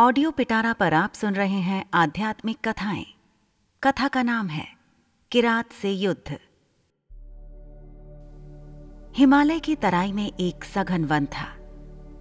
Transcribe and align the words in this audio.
Audio 0.00 0.30
पिटारा 0.30 0.72
पर 0.72 0.94
आप 0.94 1.12
सुन 1.12 1.34
रहे 1.34 1.60
हैं 1.60 1.84
आध्यात्मिक 1.94 2.68
कथाएँ। 2.68 3.06
कथा 3.82 4.08
का 4.08 4.22
नाम 4.22 4.46
है, 4.46 4.66
किरात 5.30 5.72
से 5.72 5.90
युद्ध। 5.92 6.38
हिमालय 9.16 9.58
की 9.58 9.76
तराई 9.76 10.12
में 10.12 10.32
एक 10.40 10.64
सघन 10.64 11.04
वन 11.04 11.26
था। 11.26 11.46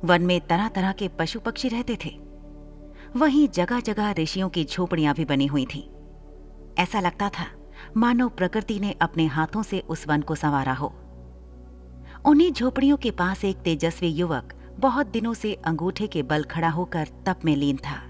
वन 0.03 0.21
में 0.21 0.41
तरह 0.41 0.67
तरह 0.67 0.91
के 0.91 1.07
पशु 1.07 1.39
पक्षी 1.39 1.67
रहते 1.67 1.97
थे। 2.05 2.19
वहीं 3.15 3.49
जगह 3.49 3.79
जगह 3.79 4.11
ऋषियों 4.11 4.49
की 4.49 4.65
झोपड़ियाँ 4.65 5.15
भी 5.15 5.25
बनी 5.25 5.45
हुई 5.45 5.65
थी। 5.65 5.89
ऐसा 6.77 6.99
लगता 6.99 7.29
था 7.29 7.47
मानो 7.97 8.29
प्रकृति 8.29 8.79
ने 8.79 8.91
अपने 8.91 9.25
हाथों 9.25 9.63
से 9.63 9.79
उस 9.79 10.07
वन 10.07 10.21
को 10.21 10.35
संवारा 10.35 10.73
हो। 10.73 10.93
उन्हीं 12.25 12.51
झोपड़ियों 12.51 12.97
के 12.97 13.11
पास 13.11 13.45
एक 13.45 13.57
तेजस्वी 13.57 14.07
युवक 14.07 14.53
बहुत 14.79 15.07
दिनों 15.07 15.33
से 15.33 15.53
अंगूठे 15.53 16.07
के 16.07 16.23
बल 16.23 16.43
खड़ा 16.43 16.69
होकर 16.69 17.07
तप 17.25 17.39
में 17.45 17.55
लीन 17.55 17.77
था। 17.77 18.01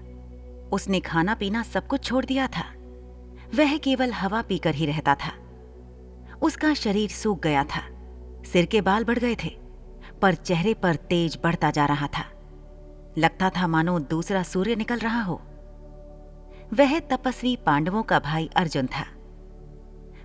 उसने 0.72 1.00
खाना 1.00 1.34
पीना 1.34 1.62
सब 1.62 1.86
कुछ 1.86 2.04
छोड़ 2.04 2.24
दिया 2.24 2.46
था। 2.46 2.64
वह 3.54 3.76
केवल 3.76 4.12
हवा 4.12 4.42
पीकर 4.42 4.74
ही 4.74 4.86
रहता 4.86 5.14
था। 5.14 5.32
उसका 6.42 6.74
शरीर 6.74 7.10
सूख 7.10 7.42
गया 7.42 7.64
था। 7.64 7.80
सिर 8.52 8.66
के 8.66 8.80
बाल 8.80 9.04
बढ़ 9.04 9.18
गए 9.18 9.36
थे, 9.44 9.48
पर 10.22 10.34
चेहरे 10.34 10.74
पर 10.74 10.94
तेज 10.94 11.38
बढ़ता 11.44 11.70
जा 11.70 11.86
रहा 11.86 12.06
था। 12.06 12.24
लगता 13.18 13.50
था 13.50 13.66
मानो 13.66 13.98
दूसरा 13.98 14.42
सूर्य 14.42 14.76
निकल 14.76 14.98
रहा 14.98 15.22
हो। 15.22 15.40
वह 16.74 16.98
तपस्वी 16.98 17.56
पांडवों 17.56 18.02
का 18.02 18.18
भाई 18.18 18.50
अर्जुन 18.56 18.86
था। 18.86 19.06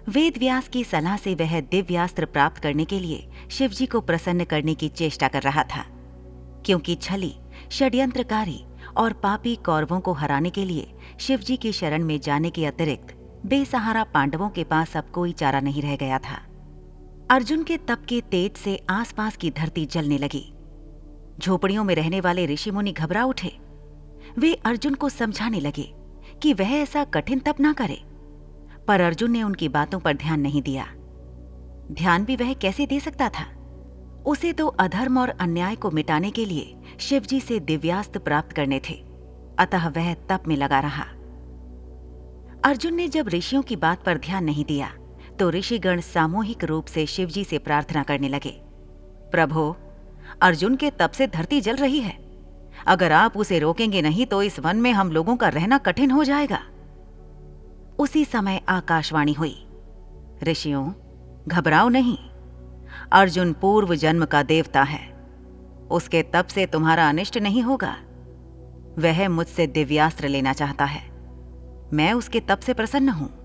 वेद 0.09 0.37
व्यास 0.37 0.67
की 0.67 0.83
सलाह 0.83 1.17
से 1.17 1.35
वह 1.35 1.59
दिव्यास्त्र 1.61 2.25
प्राप्त 2.25 2.57
करने 2.57 2.85
के 2.85 2.99
लिए 2.99 3.29
शिवजी 3.51 3.85
को 3.85 4.01
प्रसन्न 4.01 4.43
करने 4.43 4.73
की 4.73 4.89
चेष्टा 4.89 5.27
कर 5.27 5.41
रहा 5.41 5.63
था। 5.63 5.85
क्योंकि 6.65 6.95
छली, 6.95 7.33
षड्यंत्रकारी 7.71 8.63
और 8.97 9.13
पापी 9.13 9.55
कौरवों 9.55 9.99
को 9.99 10.13
हराने 10.13 10.49
के 10.49 10.65
लिए 10.65 10.93
शिवजी 11.19 11.57
की 11.57 11.71
शरण 11.71 12.03
में 12.03 12.19
जाने 12.19 12.49
के 12.49 12.65
अतिरिक्त 12.65 13.15
बेसहारा 13.45 14.03
पांडवों 14.03 14.49
के 14.49 14.63
पास 14.63 14.95
अब 14.97 15.09
कोई 15.13 15.31
चारा 15.31 15.59
नहीं 15.59 15.81
रह 15.81 15.95
गया 15.95 16.19
था। 16.19 16.39
अर्जुन 17.31 17.63
के 17.63 17.77
तप 17.77 18.05
के 18.09 18.21
तेज 18.21 18.57
से 18.57 18.77
आसपास 18.89 19.37
की 19.37 19.49
धरती 19.51 19.85
जलने 19.85 20.17
लगी। 20.17 20.45
झोपड़ियों 21.39 21.83
में 21.83 21.93
रहने 21.95 22.19
वाले 22.21 22.45
ऋषि 22.45 22.71
मुनि 22.71 22.91
घबरा 22.91 23.23
उठे। 23.23 23.51
वे 24.37 24.53
अर्जुन 24.65 24.93
को 24.93 25.09
समझाने 25.09 25.59
लगे 25.59 25.91
कि 26.41 26.53
वह 26.53 26.71
ऐसा 26.71 27.03
कठिन 27.03 27.39
तप 27.39 27.59
ना 27.59 27.73
करे, 27.73 27.99
पर 28.87 29.01
अर्जुन 29.01 29.31
ने 29.31 29.43
उनकी 29.43 29.69
बातों 29.69 29.99
पर 29.99 30.13
ध्यान 30.13 30.41
नहीं 30.41 30.61
दिया। 30.61 30.85
ध्यान 31.91 32.25
भी 32.25 32.35
वह 32.35 32.53
कैसे 32.53 32.85
दे 32.85 32.99
सकता 32.99 33.29
था? 33.29 33.45
उसे 34.25 34.53
तो 34.53 34.67
अधर्म 34.67 35.19
और 35.19 35.29
अन्याय 35.29 35.75
को 35.75 35.91
मिटाने 35.91 36.31
के 36.31 36.45
लिए 36.45 36.75
शिवजी 36.99 37.39
से 37.39 37.59
दिव्यास्त्र 37.59 38.19
प्राप्त 38.19 38.51
करने 38.51 38.79
थे। 38.79 38.93
अतः 39.59 39.87
वह 39.87 40.13
तप 40.13 40.43
में 40.47 40.55
लगा 40.57 40.79
रहा। 40.79 41.03
अर्जुन 42.65 42.93
ने 42.93 43.07
जब 43.07 43.29
ऋषियों 43.29 43.61
की 43.61 43.75
बात 43.75 44.03
पर 44.05 44.17
ध्यान 44.17 44.43
नहीं 44.43 44.65
दिया 44.65 44.91
तो 45.39 45.49
ऋषिगण 45.49 46.01
सामूहिक 46.01 46.63
रूप 46.63 46.85
से 46.85 47.05
शिवजी 47.05 47.43
से 47.43 47.57
प्रार्थना 47.57 48.03
करने 48.03 48.29
लगे। 48.29 48.59
प्रभो, 49.31 49.75
अर्जुन 50.41 50.75
के 50.75 50.89
तप 50.89 51.11
से 51.11 51.27
धरती 51.27 51.61
जल 51.61 51.75
रही 51.75 51.99
है। 51.99 52.17
अगर 52.87 53.11
आप 53.11 53.37
उसे 53.37 53.59
रोकेंगे 53.59 54.01
नहीं 54.01 54.25
तो 54.25 54.41
इस 54.43 54.59
वन 54.59 54.77
में 54.77 54.91
हम 54.91 55.11
लोगों 55.11 55.35
का 55.35 55.49
रहना 55.49 55.77
कठिन 55.77 56.11
हो 56.11 56.23
जाएगा। 56.23 56.59
उसी 57.99 58.25
समय 58.25 58.61
आकाशवाणी 58.69 59.33
हुई। 59.33 59.55
ऋषियों, 60.43 60.91
घबराओ 61.47 61.89
नहीं। 61.89 62.17
अर्जुन 63.11 63.53
पूर्व 63.53 63.95
जन्म 63.95 64.25
का 64.25 64.43
देवता 64.43 64.83
है। 64.83 65.13
उसके 65.91 66.21
तप 66.21 66.47
से 66.47 66.65
तुम्हारा 66.65 67.09
अनिष्ट 67.09 67.37
नहीं 67.37 67.61
होगा। 67.61 67.95
वह 68.99 69.29
मुझसे 69.29 69.67
दिव्यास्त्र 69.67 70.27
लेना 70.27 70.53
चाहता 70.53 70.85
है। 70.85 71.11
मैं 71.93 72.13
उसके 72.13 72.39
तप 72.39 72.59
से 72.59 72.73
प्रसन्न 72.73 73.09
हूँ। 73.09 73.43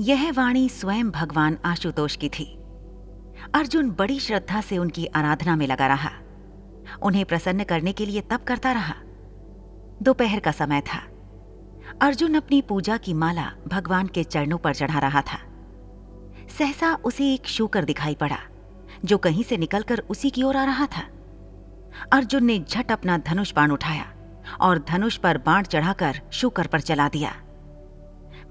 यह 0.00 0.32
वाणी 0.32 0.68
स्वयं 0.68 1.10
भगवान 1.10 1.58
आशुतोष 1.64 2.16
की 2.16 2.28
थी। 2.28 2.58
अर्जुन 3.54 3.90
बड़ी 3.90 4.20
श्रद्धा 4.20 4.60
से 4.60 4.78
उनकी 4.78 5.06
आराधना 5.06 5.56
में 5.56 5.66
लगा 5.66 5.86
रहा। 5.86 6.10
उन्हें 7.02 7.24
प्रसन्न 7.24 7.64
करने 7.64 7.92
के 7.92 8.06
लिए 8.06 8.20
तप 8.20 8.44
करता 8.48 8.72
रहा। 8.72 8.94
दोपहर 10.02 10.40
का 10.40 10.50
समय 10.50 10.80
था। 10.80 10.98
अर्जुन 12.02 12.34
अपनी 12.34 12.62
पूजा 12.62 12.96
की 12.96 13.14
माला 13.14 13.52
भगवान 13.68 14.06
के 14.06 14.24
चरणों 14.24 14.58
पर 14.58 14.74
चढ़ा 14.74 14.98
रहा 14.98 15.20
था। 15.20 15.38
सहसा 16.58 16.94
उसे 16.94 17.34
एक 17.34 17.46
शूकर 17.46 17.84
दिखाई 17.84 18.14
पड़ा। 18.14 18.38
जो 19.04 19.18
कहीं 19.18 19.42
से 19.42 19.56
निकलकर 19.56 19.98
उसी 20.10 20.30
की 20.30 20.42
ओर 20.42 20.56
आ 20.56 20.64
रहा 20.64 20.86
था। 20.86 21.02
अर्जुन 22.12 22.44
ने 22.44 22.58
झट 22.58 22.92
अपना 22.92 23.18
धनुष 23.18 23.52
बाण 23.54 23.70
उठाया 23.70 24.12
और 24.60 24.78
धनुष 24.78 25.16
पर 25.16 25.38
बाण 25.38 25.62
चढ़ाकर 25.62 26.20
शूकर 26.32 26.66
पर 26.66 26.80
चला 26.80 27.08
दिया। 27.08 27.34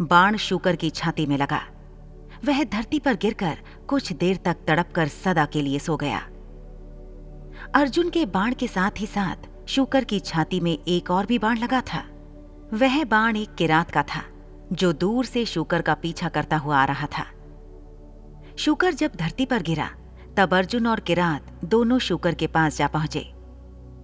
बाण 0.01 0.37
शूकर 0.37 0.75
की 0.75 0.89
छाती 0.89 1.25
में 1.25 1.37
लगा। 1.37 1.61
वह 2.45 2.63
धरती 2.63 2.99
पर 2.99 3.15
गिरकर 3.15 3.57
कुछ 3.87 4.11
देर 4.13 4.37
तक 4.37 4.57
तड़पकर 4.67 5.07
सदा 5.07 5.45
के 5.45 5.61
लिए 5.61 5.79
सो 5.79 5.95
गया। 5.97 6.19
अर्जुन 7.75 8.09
के 8.09 8.25
बाण 8.25 8.53
के 8.53 8.67
साथ 8.67 8.99
ही 8.99 9.05
साथ 9.05 9.47
शूकर 9.67 10.03
की 10.03 10.19
छाती 10.19 10.59
में 10.59 10.77
एक 10.87 11.11
और 11.11 11.25
भी 11.25 11.39
बाण 11.39 11.57
लगा 11.57 11.81
था। 11.81 12.03
वह 12.73 13.03
बाण 13.03 13.35
एक 13.35 13.55
किरात 13.55 13.91
का 13.91 14.03
था, 14.03 14.21
जो 14.73 14.93
दूर 14.93 15.25
से 15.25 15.45
शूकर 15.45 15.81
का 15.81 15.93
पीछा 15.93 16.29
करता 16.29 16.57
हुआ 16.57 16.77
आ 16.77 16.85
रहा 16.85 17.07
था। 17.07 17.25
शूकर 18.57 18.93
जब 18.93 19.11
धरती 19.15 19.45
पर 19.45 19.61
गिरा 19.61 19.89
तब 20.37 20.53
अर्जुन 20.53 20.87
और 20.87 20.99
किरात 20.99 21.59
दोनों 21.65 21.99
शूकर 21.99 22.33
के 22.33 22.47
पास 22.47 22.77
जा 22.77 22.87
पहुँचे। 22.87 23.19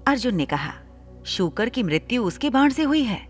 अर्जुन 0.08 0.36
ने 0.36 0.46
कहा, 0.46 0.74
शूकर 1.25 1.69
की 1.69 1.84
मृत्यु 1.84 2.24
उसके 2.24 2.50
बाण 2.50 2.69
से 2.69 2.84
हुई 2.84 3.03
है। 3.03 3.28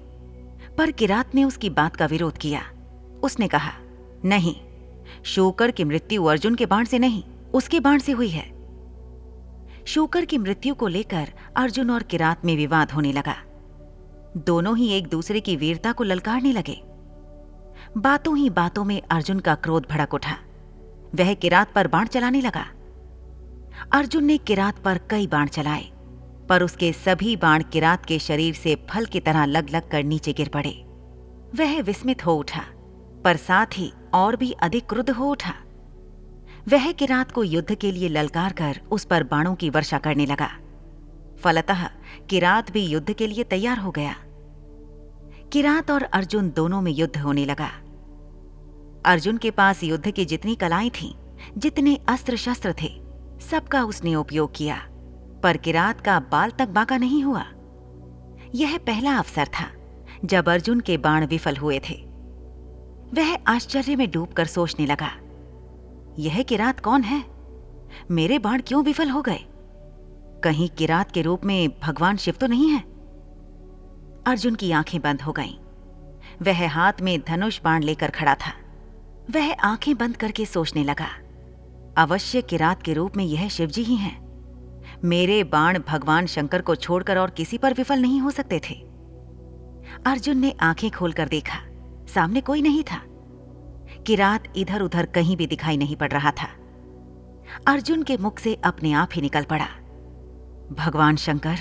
पर 0.78 0.92
किरात 0.92 1.36
ने 1.36 1.44
उसकी 1.44 1.70
बात 1.70 1.96
का 1.96 2.06
विरोध 2.06 2.38
किया। 2.38 2.62
उसने 3.24 3.48
कहा, 3.48 3.72
नहीं, 4.26 4.56
शूकर 5.24 5.72
की 5.72 5.84
मृत्यु 5.84 6.26
अर्जुन 6.26 6.56
के 6.56 6.66
बाण 6.66 6.86
से 6.86 7.00
नहीं, 7.00 7.24
उसके 7.54 7.80
बाण 7.80 8.00
से 8.00 8.12
हुई 8.12 8.30
है। 8.30 8.52
शूकर 9.86 10.26
की 10.26 10.38
मृत्यु 10.38 10.76
को 10.76 10.88
लेकर 10.88 11.28
अर्जुन 11.56 11.92
और 11.92 12.04
किरात 12.04 12.46
में 12.46 12.56
विवाद 12.56 12.92
होने 12.92 13.14
लगा। 13.14 13.36
दोनों 14.38 14.78
ही 14.78 14.90
एक 14.90 15.08
दूसरे 15.08 15.40
की 15.40 15.56
वीरता 15.56 15.92
को 15.92 16.04
ललकारने 16.04 16.52
लगे। 16.52 16.84
बातों 17.98 18.38
ही 18.38 18.50
बातों 18.50 18.84
में 18.84 19.02
अर्जुन 19.12 19.40
का 19.40 19.56
क्रोध 19.56 19.88
भड़क 19.90 20.14
उठा। 20.14 20.38
वह 21.16 21.34
किरात 21.34 21.74
पर 21.74 21.88
बाण 21.88 22.08
चलाने 22.08 22.42
लगा। 22.42 22.66
अर्जुन 23.94 24.24
ने 24.24 24.38
किरात 24.38 24.78
पर 24.80 25.00
कई 25.10 25.28
बाण 25.28 25.48
चलाए 25.48 25.84
पर 26.50 26.64
उसके 26.64 26.92
सभी 26.94 27.36
बाण 27.36 27.64
किरात 27.64 28.06
के 28.06 28.20
शरीर 28.20 28.54
से 28.54 28.76
फल 28.90 29.06
की 29.06 29.20
तरह 29.20 29.46
लग 29.46 29.70
लग 29.70 29.90
कर 29.90 30.04
नीचे 30.04 30.34
गिर 30.34 30.50
पड़े। 30.50 30.72
वह 31.56 31.82
विस्मित 31.82 32.26
हो 32.26 32.36
उठा 32.36 32.64
पर 33.24 33.38
साथ 33.38 33.66
ही 33.74 33.92
और 34.14 34.36
भी 34.36 34.52
अधिक 34.52 34.86
क्रुद्ध 34.90 35.10
हो 35.10 35.32
उठा। 35.32 35.54
वह 36.70 36.92
किरात 36.92 37.32
को 37.32 37.44
युद्ध 37.44 37.76
के 37.76 37.92
लिए 37.92 38.10
ललकार 38.10 38.54
कर 38.54 38.80
उस 38.92 39.06
पर 39.06 39.24
बाणों 39.24 39.56
की 39.56 39.70
वर्षा 39.70 39.98
करने 39.98 40.26
लगा। 40.26 40.50
फलतः 41.40 41.86
किरात 42.30 42.72
भी 42.72 42.86
युद्ध 42.86 43.14
के 43.14 43.28
लिए 43.28 43.44
तैयार 43.44 43.78
हो 43.78 43.92
गया। 43.92 44.16
किरात 45.54 45.92
और 45.92 46.04
अर्जुन 46.04 46.50
दोनों 46.50 46.82
में 46.82 46.92
युद्ध 46.92 47.18
होने 47.18 47.46
लगा। 47.46 47.70
अर्जुन 49.06 49.38
के 49.38 49.52
पास 49.52 49.84
युद्ध 49.84 50.12
की 50.12 50.26
जितनी 50.26 50.56
कलाएँ 50.56 50.90
थीं, 50.90 51.14
जितने 51.58 52.00
अस्त्र 52.08 52.36
शस्त्र 52.36 52.76
थे 52.82 53.11
सबका 53.52 53.84
उसने 53.84 54.16
उपयोग 54.16 54.52
किया, 54.56 54.76
पर 55.44 55.58
किरात 55.58 56.02
का 56.02 56.20
बाल 56.20 56.52
तक 56.52 56.68
बाका 56.68 56.98
नहीं 56.98 57.24
हुआ। 57.24 57.46
यह 58.56 58.78
पहला 58.78 59.18
अवसर 59.18 59.48
था, 59.48 59.66
जब 60.26 60.50
अर्जुन 60.50 60.80
के 60.80 60.98
बाण 60.98 61.26
विफल 61.26 61.56
हुए 61.56 61.80
थे। 61.80 61.96
वह 63.14 63.36
आश्चर्य 63.48 63.96
में 63.96 64.12
डूबकर 64.12 64.46
सोचने 64.46 64.86
लगा, 64.86 65.12
यह 66.20 66.44
किरात 66.44 66.80
कौन 66.80 67.04
है? 67.04 67.24
मेरे 68.12 68.40
बाण 68.40 68.62
क्यों 68.62 68.84
विफल 68.84 69.10
हो 69.10 69.22
गए? 69.22 69.40
कहीं 70.44 70.70
किरात 70.70 71.12
के 71.12 71.22
रूप 71.22 71.46
में 71.46 71.70
भगवान 71.80 72.18
शिव 72.18 72.34
तो 72.34 72.48
नहीं 72.48 72.70
है? 72.70 72.80
अर्जुन 74.28 74.56
की 74.56 74.72
आँखें 74.72 75.02
बंद 75.02 75.22
हो 75.22 75.32
गईं। 75.32 75.56
वह 76.42 76.70
हाथ 76.70 76.94
में 77.02 77.20
धनुष 77.28 77.62
बाण 77.62 77.84
लेकर 77.84 78.10
खड़ा 78.10 78.36
था। 78.36 78.54
वह 79.32 79.54
आँखें 79.54 79.98
बंद 79.98 80.18
करके 80.18 80.46
सोचने 80.46 80.84
लगा 80.84 81.08
अवश्य 81.98 82.42
किरात 82.42 82.84
के 82.84 82.94
रूप 82.94 83.18
में 83.18 83.26
यह 83.26 83.50
शिवजी 83.50 83.84
ही 83.84 83.96
हैं। 83.96 84.22
मेरे 85.04 85.44
बाण 85.44 85.80
भगवान 85.88 86.26
शंकर 86.26 86.62
को 86.62 86.76
छोड़कर 86.76 87.18
और 87.18 87.30
किसी 87.30 87.58
पर 87.58 87.74
विफल 87.74 88.00
नहीं 88.00 88.22
हो 88.22 88.32
सकते 88.32 88.60
थे। 88.60 88.74
अर्जुन 90.06 90.38
ने 90.38 90.52
आँखें 90.52 90.92
खोलकर 90.92 91.28
देखा। 91.28 91.58
सामने 92.16 92.42
कोई 92.42 92.62
नहीं 92.62 92.84
था 92.84 93.02
किरात 94.08 94.44
इधर 94.56 94.82
उधर 94.82 95.06
कहीं 95.06 95.38
भी 95.38 95.48
दिखाई 95.48 95.78
नहीं 95.78 95.96
पड़ 95.96 96.12
रहा 96.12 96.32
था। 96.32 96.48
अर्जुन 97.68 98.04
के 98.04 98.18
मुख 98.18 98.40
से 98.40 98.56
अपने 98.56 98.92
आप 98.92 99.10
ही 99.14 99.22
निकल 99.22 99.44
पड़ा। 99.44 99.66
भगवान 100.74 101.16
शंकर, 101.16 101.56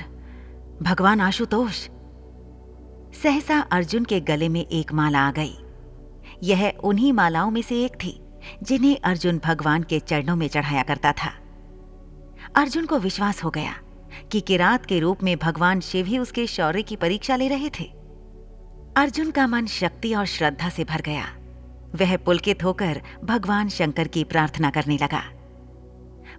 भगवान 0.82 1.21
आशुतोष। 1.21 1.88
सहसा 3.23 3.61
अर्जुन 3.61 4.05
के 4.05 4.21
गले 4.21 4.49
में 4.49 4.67
एक 4.67 4.93
माला 4.93 5.29
आ 5.29 5.31
गई। 5.31 5.55
यह 6.43 6.73
उन्हीं 6.85 7.12
मालाओं 7.12 7.50
में 7.50 7.62
से 7.62 7.85
एक 7.85 7.94
थी। 7.94 8.23
जिन्हें 8.63 8.99
अर्जुन 9.05 9.41
भगवान 9.45 9.83
के 9.83 10.01
चरणों 10.01 10.37
में 10.37 10.49
चढ़ाया 10.49 10.83
करता 10.83 11.13
था। 11.13 11.33
अर्जुन 12.57 12.87
को 12.87 12.99
विश्वास 12.99 13.45
हो 13.45 13.51
गया 13.51 13.75
कि 14.33 14.41
किरात 14.41 14.87
के 14.87 14.99
रूप 14.99 15.23
में 15.23 15.37
भगवान 15.37 15.81
शिव 15.81 16.07
ही 16.07 16.19
उसके 16.19 16.47
शौर्य 16.47 16.83
की 16.83 16.97
परीक्षा 16.97 17.37
ले 17.37 17.49
रहे 17.49 17.71
थे। 17.71 17.85
अर्जुन 18.97 19.31
का 19.31 19.47
मन 19.47 19.67
शक्ति 19.67 20.15
और 20.15 20.27
श्रद्धा 20.27 20.69
से 20.69 20.85
भर 20.85 21.01
गया। 21.01 21.25
वह 21.95 22.17
पुलकित 22.17 22.65
होकर 22.65 23.01
भगवान 23.25 23.69
शंकर 23.69 24.09
की 24.09 24.25
प्रार्थना 24.25 24.71
करने 24.71 24.99
लगा। 25.03 25.23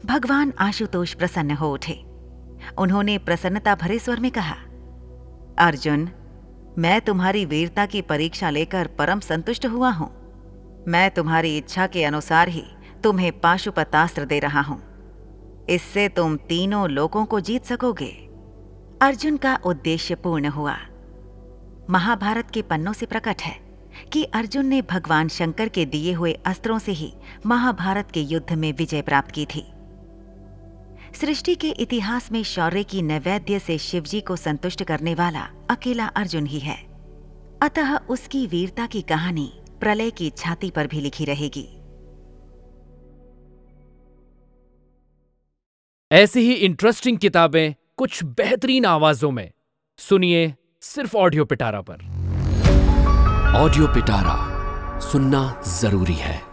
भगवान 0.06 0.54
आशुतोष 0.60 1.14
प्रसन्न 1.14 1.52
हो 1.52 1.74
उठे। 1.74 1.94
उन्होंने 2.78 3.18
प्रसन्नता 3.18 3.76
भरे 3.76 4.00
स्वर 4.00 4.20
में 4.20 4.32
कहा, 4.32 4.56
अर्जुन, 5.60 6.10
मैं 6.78 7.02
तुम्हारी 7.02 7.46
वीरता 7.46 7.86
की 7.86 8.02
परीक्षा 8.02 8.50
लेकर 8.50 8.88
परम 8.88 9.20
संतुष्ट 9.20 9.66
हुआ 9.66 9.90
हूँ। 9.90 10.21
मैं 10.88 11.12
तुम्हारी 11.12 11.58
इच्छा 11.58 11.88
के 11.88 12.04
अनुसार 12.04 12.48
ही 12.48 12.64
तुम्हें 13.04 13.40
पाशुपतास्त्र 13.40 14.26
दे 14.26 14.40
रहा 14.40 14.62
हूँ। 14.62 14.82
इससे 15.70 16.10
तुम 16.10 16.38
तीनों 16.38 16.90
लोगों 16.90 17.26
को 17.26 17.40
जीत 17.40 17.66
सकोगे। 17.66 18.12
अर्जुन 19.02 19.38
का 19.38 19.60
उद्देश्य 19.66 20.16
पूर्ण 20.16 20.48
हुआ। 20.48 20.78
महाभारत 21.90 22.52
के 22.52 22.62
पन्नों 22.62 22.94
से 22.94 23.06
प्रकट 23.06 23.42
है 23.42 23.56
कि 24.14 24.24
अर्जुन 24.24 24.66
ने 24.66 24.82
भगवान 24.82 25.28
शंकर 25.28 25.70
के 25.70 25.86
दिए 25.86 26.14
हुए 26.14 26.34
अस्त्रों 26.46 26.80
से 26.80 26.92
ही 26.92 27.14
महाभारत 27.46 28.12
के 28.12 28.22
युद्ध 28.22 28.54
में 28.54 28.74
विजय 28.74 29.02
प्राप्त 29.02 29.32
की 29.32 29.46
थी। 29.46 29.66
सृष्टि 31.16 31.56
के 31.56 31.70
इतिहास 31.70 32.32
में 32.32 32.44
शौर्य 32.44 32.84
की 32.84 33.02
नैवेद्य 33.02 33.60
से 33.60 33.78
शिवजी 33.78 34.22
को 34.22 34.36
संतुष्ट 34.36 34.84
करने 34.84 35.16
वाला 35.16 35.48
अकेला 35.70 36.06
अर्जुन 36.06 36.46
ही 36.46 36.60
है। 36.60 36.78
अतः 37.62 37.98
उसकी 37.98 38.48
वीरता 38.48 38.86
की 38.86 39.02
कहानी 39.02 39.54
प्रलय 39.82 40.12
की 40.12 40.30
छाती 40.30 40.72
पर 40.72 40.88
भी 40.88 41.02
लिखी 41.02 41.26
रहेगी। 41.26 41.68
ऐसी 46.12 46.40
ही 46.40 46.54
इंटरेस्टिंग 46.54 47.18
किताबें 47.18 47.74
कुछ 47.98 48.24
बेहतरीन 48.24 48.86
आवाजों 48.86 49.32
में। 49.32 49.52
सुनिए 50.00 50.54
सिर्फ़ 50.82 51.18
ऑडियो 51.18 51.46
पिटारा 51.46 51.82
पर। 51.82 52.06
ऑडियो 53.58 53.88
पिटारा 53.88 55.00
सुनना 55.00 55.62
ज़रूरी 55.68 56.14
है। 56.14 56.51